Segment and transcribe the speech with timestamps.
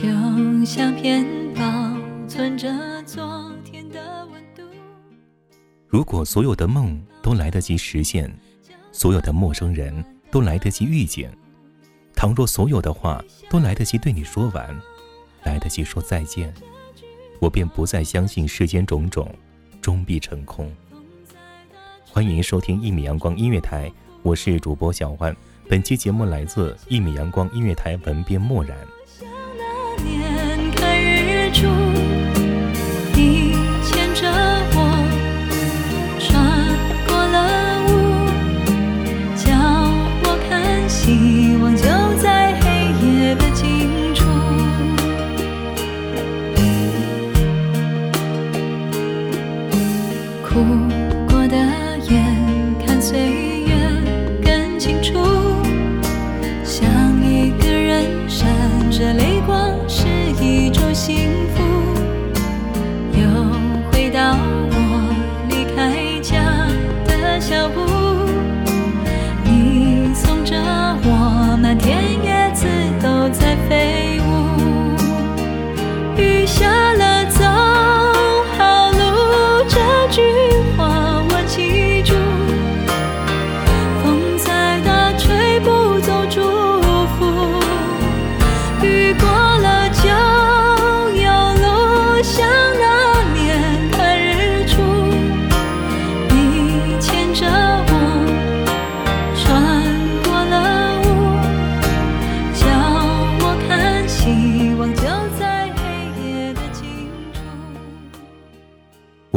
[0.00, 0.04] 就
[0.64, 1.60] 像片保
[2.28, 4.62] 存着昨天的温度。
[5.88, 8.32] 如果所有的梦都来得及实现，
[8.92, 11.36] 所有的陌生人都来得及遇见，
[12.14, 13.20] 倘若所有的话
[13.50, 14.80] 都来得及对你说完，
[15.42, 16.54] 来得及说再见，
[17.40, 19.34] 我便不再相信世间种种，
[19.80, 20.72] 终必成空。
[22.08, 23.90] 欢迎收听一米阳光音乐台，
[24.22, 25.36] 我是主播小万。
[25.68, 28.78] 本期节目来自一米阳光音乐台文编漠然。
[33.14, 34.30] 你牵着
[34.74, 34.76] 我
[36.18, 36.28] 穿
[37.06, 37.36] 过了
[37.86, 37.90] 雾，
[39.36, 39.46] 叫
[40.24, 41.82] 我看希望就
[42.22, 42.64] 在黑
[43.04, 44.24] 夜的尽处。
[50.42, 50.64] 哭
[51.28, 51.56] 过的
[52.08, 52.24] 眼
[52.86, 53.18] 看岁
[53.66, 53.74] 月
[54.42, 55.14] 更清楚，
[56.64, 56.88] 想
[57.22, 58.48] 一个人闪
[58.90, 60.06] 着泪光是
[60.42, 61.37] 一种幸福。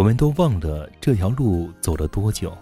[0.01, 2.57] 我们都忘了这条路走了多久，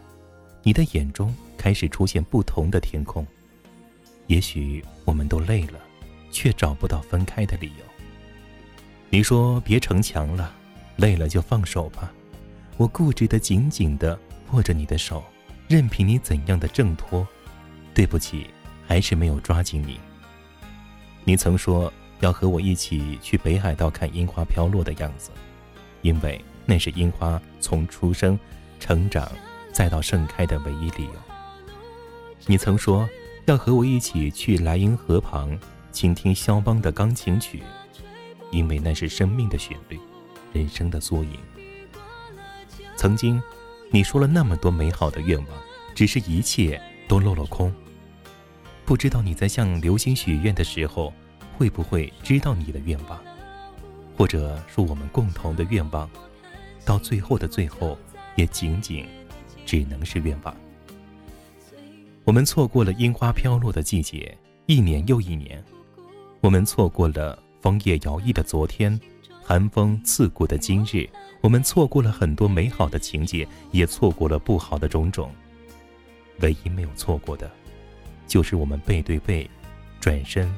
[0.61, 3.25] 你的眼中开始出现不同的天空。
[4.27, 5.79] 也许我们都累了，
[6.31, 7.85] 却找不到分开的理由。
[9.09, 10.53] 你说别逞强了，
[10.97, 12.11] 累了就放手吧。
[12.75, 14.19] 我固执的紧紧的
[14.51, 15.23] 握着你的手，
[15.69, 17.25] 任凭你怎样的挣脱。
[17.93, 18.47] 对不起，
[18.85, 19.97] 还是没有抓紧你。
[21.23, 25.31] 你曾说要和我一起去北海道看樱花飘落的样子，
[26.01, 28.39] 因为那是樱花从出生、
[28.79, 29.27] 成长
[29.73, 31.13] 再到盛开的唯一理由。
[32.45, 33.09] 你曾说
[33.45, 35.59] 要和我一起去莱茵河旁
[35.91, 37.63] 倾听肖邦的钢琴曲，
[38.51, 39.99] 因为那是生命的旋律，
[40.53, 41.31] 人生的缩影。
[42.95, 43.41] 曾经，
[43.89, 45.47] 你说了那么多美好的愿望，
[45.95, 47.73] 只是一切都落了空。
[48.85, 51.11] 不知道你在向流星许愿的时候，
[51.57, 53.19] 会不会知道你的愿望，
[54.15, 56.07] 或者说我们共同的愿望，
[56.89, 57.95] 到最后的最后，
[58.35, 59.05] 也仅仅
[59.63, 60.57] 只能是愿望。
[62.23, 65.63] 我们错过了樱花飘落的季节，一年又一年。
[66.41, 68.99] 我们错过了枫叶摇曳的昨天，
[69.43, 71.07] 寒风刺骨的今日。
[71.41, 75.31] 我们错过了很多美好的情节，也错过了不好的种种。
[76.39, 77.51] 唯一没有错过的，
[78.25, 79.47] 就是我们背对背，
[79.99, 80.51] 转身，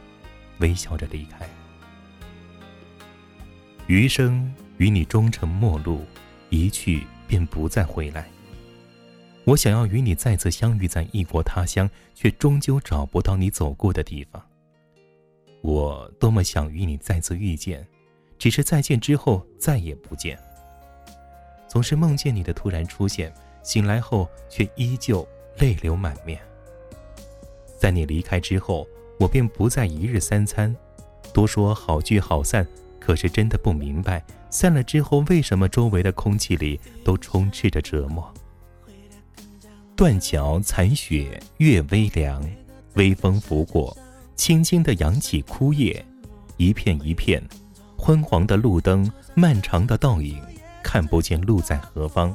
[0.59, 1.45] 微笑着离开。
[3.87, 4.49] 余生
[4.81, 6.01] 与你终成陌路，
[6.49, 8.27] 一去便不再回来。
[9.43, 14.43] 我想要与你再次相遇在异国他乡，却终究找不到你走过的地方。
[15.61, 17.87] 我多么想与你再次遇见，
[18.39, 20.35] 只是再见之后再也不见。
[21.67, 23.31] 总是梦见你的突然出现，
[23.61, 25.27] 醒来后却依旧
[25.59, 26.41] 泪流满面。
[27.77, 28.87] 在你离开之后，
[29.19, 30.75] 我便不再一日三餐，
[31.31, 32.67] 多说好聚好散，
[33.11, 38.33] 可是真的不明白，散了之后为什么周围的空气里都充斥着折磨。
[39.97, 42.41] 断桥残雪，月微凉，
[42.93, 43.97] 微风拂过，
[44.37, 46.05] 轻轻地扬起枯叶，
[46.55, 47.43] 一片一片，
[47.97, 50.41] 昏黄的路灯，漫长的倒影，
[50.81, 52.33] 看不见路在何方，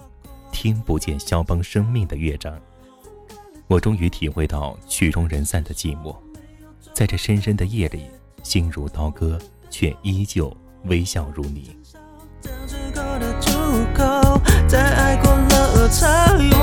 [0.52, 2.54] 听不见肖邦生命的乐章。
[3.66, 6.14] 我终于体会到曲终人散的寂寞，
[6.92, 8.02] 在这深深的夜里，
[8.42, 9.40] 心如刀割，
[9.70, 10.54] 却依旧
[10.88, 11.76] 微笑如你，
[14.68, 16.55] 在爱过了才有。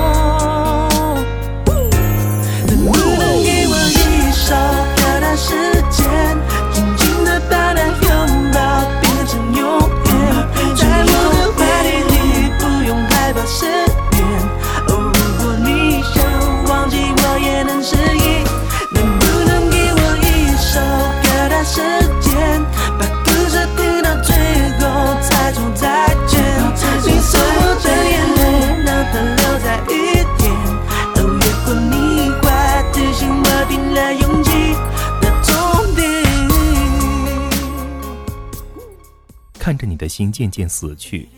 [40.03, 41.29] 的心渐渐死去，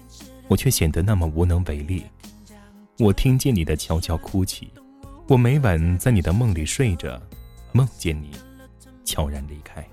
[0.48, 2.04] 我却显得那么无能为力。
[2.98, 4.72] 我听见你的悄悄哭泣，
[5.28, 7.22] 我每晚在你的梦里睡着，
[7.74, 8.32] 梦见你
[9.04, 9.88] 悄然离开。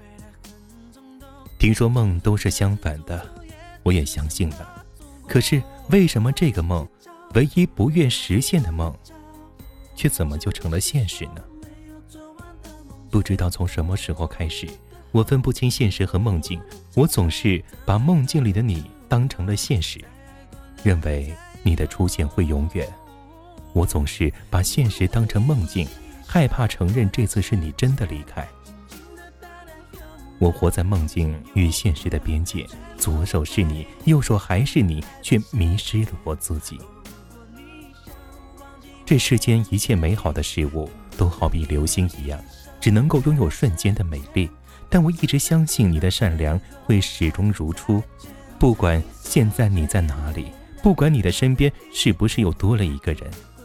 [1.59, 3.29] 听说梦都是相反的，
[3.83, 4.83] 我也相信了。
[5.29, 6.89] 可是为什么这个梦，
[7.35, 8.91] 唯一不愿实现的梦，
[9.95, 11.45] 却怎么就成了现实呢？
[13.11, 14.67] 不知道从什么时候开始。
[15.13, 16.61] 我分不清现实和梦境，
[16.95, 20.03] 我总是把梦境里的你当成了现实，
[20.83, 21.33] 认为
[21.63, 22.89] 你的出现会永远。
[23.75, 25.87] 我总是把现实当成梦境，
[26.27, 28.47] 害怕承认这次是你真的离开。
[30.39, 32.67] 我活在梦境与现实的边界，
[32.97, 36.81] 左手是你，右手还是你，却迷失了我自己。
[39.05, 42.43] 这世间一切美好的事物都好比流星一样，
[42.81, 44.51] 只能够拥有瞬间的美丽。
[44.93, 48.03] 但我一直相信你的善良会始终如初，
[48.59, 50.53] 不管现在你在哪里，
[50.83, 53.23] 不管你的身边是不是又多了一个人，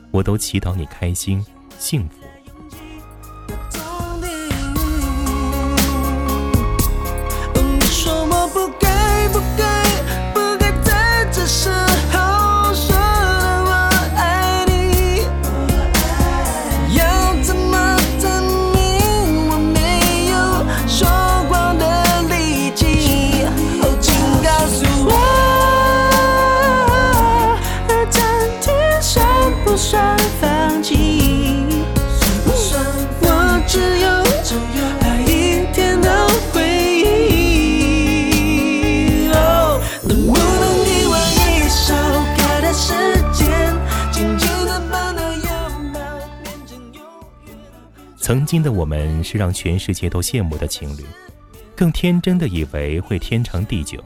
[0.10, 1.46] 我都祈祷你开心
[1.78, 2.27] 幸福。
[48.28, 51.06] 曾经的我们是让全世界都羡慕的情侣，
[51.74, 54.04] 更天真的以为会天长地久。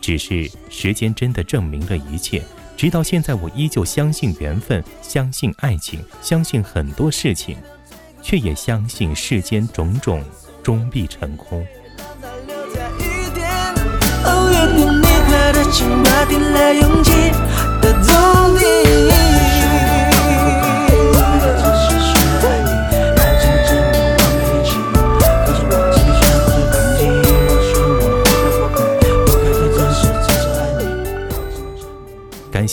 [0.00, 2.42] 只是时间真的证明了一切。
[2.76, 7.56] 直到现在，我依旧相信缘分，相信爱情，相信很多事情，
[8.20, 10.24] 却也相信世间种种
[10.60, 11.64] 终必成空。